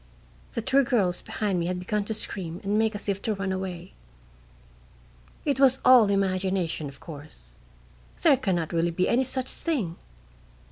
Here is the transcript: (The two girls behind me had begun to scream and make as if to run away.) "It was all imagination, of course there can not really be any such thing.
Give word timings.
(The 0.53 0.63
two 0.63 0.83
girls 0.83 1.21
behind 1.21 1.59
me 1.59 1.67
had 1.67 1.77
begun 1.77 2.05
to 2.05 2.15
scream 2.15 2.59
and 2.63 2.75
make 2.79 2.95
as 2.95 3.07
if 3.07 3.21
to 3.21 3.35
run 3.35 3.51
away.) 3.51 3.93
"It 5.45 5.59
was 5.59 5.77
all 5.85 6.09
imagination, 6.09 6.89
of 6.89 6.99
course 6.99 7.55
there 8.23 8.37
can 8.37 8.55
not 8.55 8.73
really 8.73 8.89
be 8.89 9.07
any 9.07 9.23
such 9.23 9.51
thing. 9.51 9.97